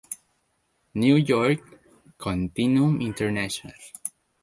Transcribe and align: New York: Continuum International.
New 0.95 1.15
York: 1.17 1.61
Continuum 2.17 3.01
International. 3.01 3.75